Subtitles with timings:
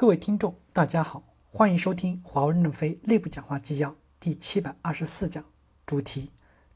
[0.00, 5.44] 各位听众，大家好，欢迎收听华为任正非内部讲话纪要第七百二十四讲，
[5.84, 6.30] 主题：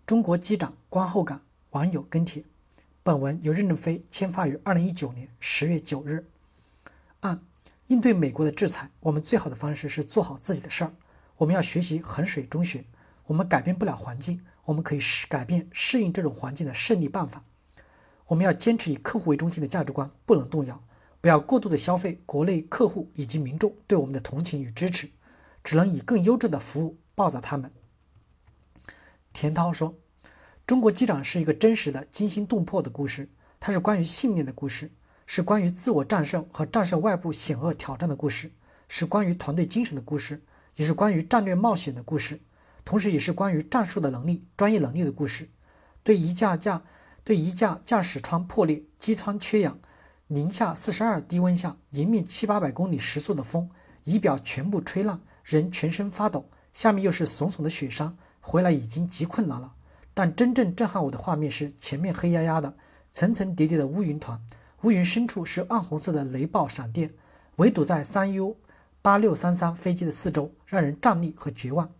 [0.04, 1.40] 中国机长观后感。
[1.70, 2.44] 网友跟帖，
[3.02, 6.28] 本文由任正非签发于二零一九年十月九日。
[7.20, 7.40] 按
[7.86, 10.92] 应对美国的制裁，我们最好的方式是做好自己的事儿。
[11.38, 12.84] 我们要学习衡水中学。
[13.28, 17.42] 我们改变不了环境，我们可以适改变适应这种环境的胜利办法。
[18.26, 20.84] 我们要坚持以客户为中心的价值观，不能动摇。
[21.24, 25.08] 不要过度的消费国内客户以及民众对我们的同情与支持，
[25.62, 27.72] 只能以更优质的服务报答他们。
[29.32, 29.94] 田涛说
[30.66, 34.90] ：“中国机长是一个真实的惊心动魄的故事，它是关于信念的故事，
[35.24, 38.50] 是关于自我战胜和战胜外部险恶挑战的故事，
[38.86, 40.42] 是关于团队精神的故事，
[40.76, 42.40] 也是关于战略冒险的故事，
[42.84, 45.48] 同时也是关于战术的能力、专业能力的故事。
[46.02, 46.82] 对一架架
[47.24, 49.78] 对一架驾驶舱破裂、机舱缺氧。”
[50.28, 53.68] 零下四十二低温下，迎面七八百公里时速的风，
[54.04, 56.46] 仪表全部吹烂，人全身发抖。
[56.72, 59.74] 下面又是耸耸的雪山，回来已经极困难了。
[60.14, 62.74] 但真正震撼我的画面是前面黑压压的、
[63.12, 64.40] 层层叠叠的乌云团，
[64.80, 67.12] 乌云深处是暗红色的雷暴闪电，
[67.56, 68.56] 围堵在三 U
[69.02, 71.90] 八六三三飞机的四周，让人站立和绝望。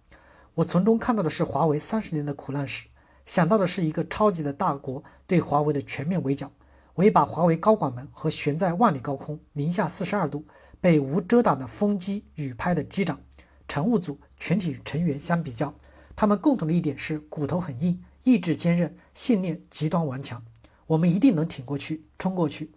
[0.55, 2.87] 我从中看到的是华为三十年的苦难史，
[3.27, 6.51] 想到的是一个超级的大国对华为的全面围剿。
[6.95, 10.45] 我也把华为高管们和悬在万里高空、零下四十二度、
[10.81, 13.21] 被无遮挡的风机雨拍的机长、
[13.67, 15.75] 乘务组全体成员相比较，
[16.15, 20.45] 他们共同的一点是骨头很硬、意志坚韧、信念极端顽强。
[20.87, 22.71] 我们一定能挺过去、冲过去。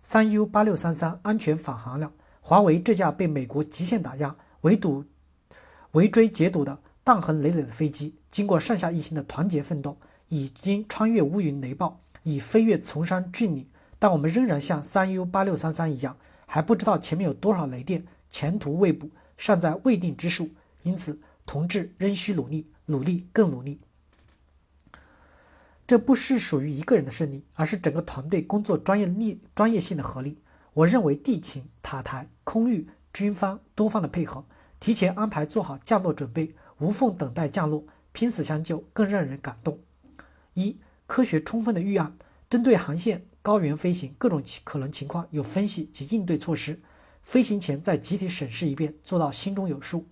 [0.00, 2.12] 三 U 八六三三安全返航了。
[2.40, 5.04] 华为这架被美国极限打压、围堵、
[5.92, 12.00] 围追截堵的弹痕累累的飞机，经过上下一心的团结奋斗，已经穿越乌云雷暴。
[12.22, 13.66] 已飞越崇山峻岭，
[13.98, 20.50] 但我们仍然像三 U 八六三三一样，还不知道前面有多少雷电，前途未卜，尚在未定之数。
[20.82, 23.80] 因此，同志仍需努力，努力更努力。
[25.86, 30.38] 这不是属于一个人的胜利，而是整个团队工作专业力、专业性的合力。
[30.74, 34.44] 我认为地勤、塔台、空域、军方多方的配合，
[34.80, 39.78] 提前安排做好降落准备，无缝等待降落，拼死相救，更让人感动。
[40.54, 40.78] 一。
[41.12, 42.16] 科学充分的预案，
[42.48, 46.80] 针对航线、高原飞行各种可能情况有分析及应对措施。
[47.20, 50.08] 飞行前再集体审视一遍，做到心中有数。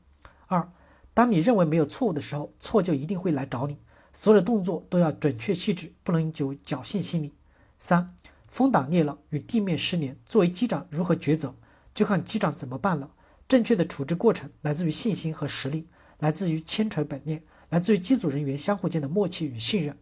[0.46, 0.70] 二，
[1.14, 3.78] 当你认为没有错误的时候，错就一定会来找你。
[4.12, 7.32] 所有的动作都要准确细致，不能有侥幸心理。
[7.78, 8.14] 三，
[8.46, 11.54] 风挡裂了，与地面失联，作为机长如何抉择，
[11.94, 13.10] 就看机长怎么办了。
[13.48, 15.86] 正确的处置过程来自于信心和实力，
[16.18, 19.96] 来自于千锤百炼，来自于机组人员相互间的默契与信任。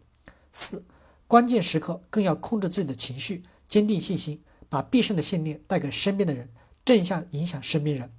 [0.51, 0.83] 四，
[1.27, 6.49] 关键时刻更要控制自己的情绪，坚定信心，把必胜的信念带给身边的人，
[6.83, 8.11] 正向影响身边人。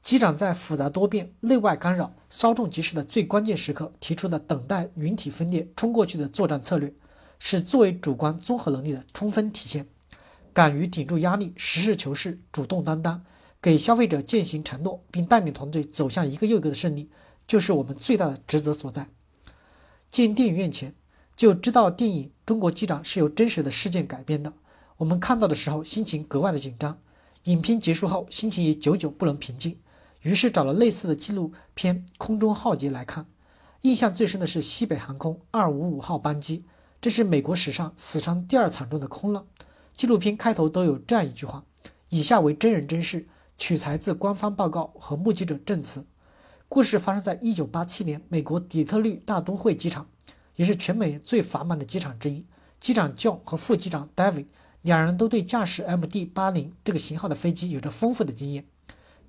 [0.00, 6.92] 机长在复杂多变、内外干扰、稍纵即逝的最关键时刻提出的等待云体分裂、冲过去的作战策略，
[7.38, 9.86] 是作为主观综合能力的充分体现。
[10.52, 13.24] 敢于顶住压力，实事求是，主动担当，
[13.60, 17.08] 给消费者践行承诺，并带领团队走向一个又一个的胜利，
[17.46, 19.08] 就是我们最大的职责所在。
[20.10, 20.94] 进电影院前。
[21.34, 24.52] 就知道电影《中国机长》是由真实的事件改编的。
[24.98, 26.98] 我们看到的时候，心情格外的紧张。
[27.44, 29.78] 影片结束后，心情也久久不能平静。
[30.20, 33.26] 于是找了类似的纪录片《空中浩劫》来看。
[33.80, 36.64] 印象最深的是西北航空255号班机，
[37.00, 39.42] 这是美国史上死伤第二惨重的空难。
[39.96, 41.64] 纪录片开头都有这样一句话
[42.10, 43.26] ：“以下为真人真事，
[43.58, 46.06] 取材自官方报告和目击者证词。”
[46.68, 50.06] 故事发生在1987年美国底特律大都会机场。
[50.56, 52.44] 也是全美最繁忙的机场之一。
[52.80, 54.46] 机长 John 和副机长 David
[54.82, 58.66] 两人都对驾驶 MD-80 这个型号的飞机有着丰富的经验。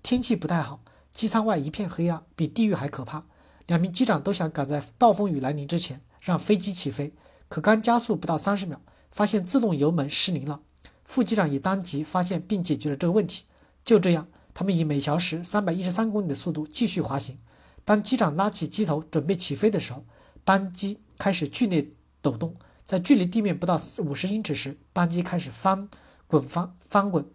[0.01, 0.81] 天气不太好，
[1.11, 3.23] 机舱外一片黑暗，比地狱还可怕。
[3.67, 7.13] 两名机长都想赶在暴风雨来临之前让飞机起飞，
[7.47, 8.81] 可刚加速不到三十秒，
[9.11, 10.61] 发现自动油门失灵了。
[11.03, 13.45] 副机长也当即发现并解决了这个问题。
[13.83, 17.37] 就这样，他们以每小时三百一十三公里的速度继续滑行。
[17.85, 20.03] 当机长拉起机头准备起飞的时候，
[20.43, 20.99] 班机。
[21.17, 21.87] 开始剧烈
[22.21, 25.89] 抖动，在距离地面不到五十英尺时，班机开始翻
[26.27, 27.25] 滚翻翻滚。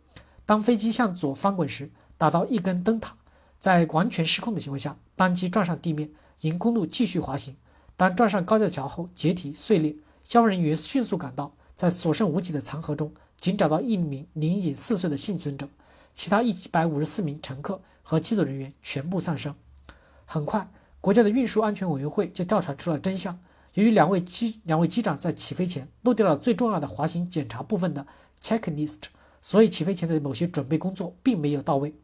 [0.45, 3.17] 当飞机向左翻滚时，打到一根灯塔，
[3.59, 6.11] 在完全失控的情况下，班机撞上地面，
[6.41, 7.57] 沿公路继续滑行。
[7.97, 9.97] 当撞上高架桥后，解体碎裂。
[10.25, 15.69] 消防人员迅速赶到，在所剩无几的残骸中，仅找到一名年仅四岁的幸存者，
[16.15, 19.55] 其他一百五十四名乘客和机组人员全部丧生。
[20.27, 20.71] 很快，
[21.01, 23.39] 国家的运输安全委员会就调查出了真相。
[23.79, 28.05] 由于两位机两位机长在起飞前漏掉了最重要的滑行检查部分的
[28.43, 29.03] checklist，
[29.41, 31.95] 所以起飞前的某些准备工作并没有到位，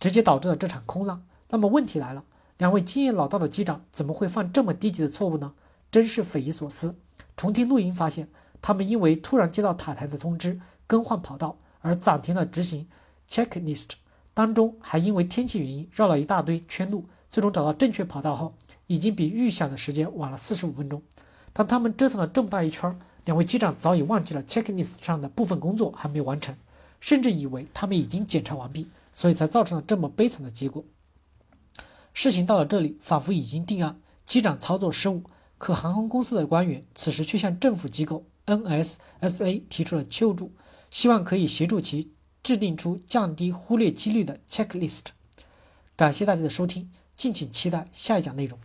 [0.00, 1.22] 直接导致了这场空难。
[1.50, 2.24] 那么问题来了，
[2.56, 5.54] 两位经验老道的机长怎么会犯这么低级的错误呢？
[5.92, 6.96] 真是匪夷所思。
[7.36, 8.26] 重听录音发现，
[8.60, 12.88] 他们因为突然接到塔台的通知，更换跑道而暂停了执行
[13.30, 13.90] checklist，
[14.34, 17.04] 当中还因为天气原因绕了一大堆圈路。
[17.30, 18.54] 最终找到正确跑道后，
[18.86, 21.02] 已经比预想的时间晚了四十五分钟。
[21.52, 26.56] 当他们折腾了这么大一圈，两位机长早已忘记了 checklist 上的部分工作还没有完成，
[27.00, 30.84] 甚至以为他们已经检查完毕，所以才造成了这么悲惨的结果。
[32.14, 35.22] 事情到了这里，仿佛已经定案，机长操作失误。
[35.58, 40.52] 可航空公司的官员此时却向政府机构 NSSA 提出了求助，
[40.88, 45.06] 希望可以协助其制定出降低忽略几率的 checklist。
[45.96, 46.90] 感谢大家的收听。
[47.18, 48.56] 敬请期待下一讲内容。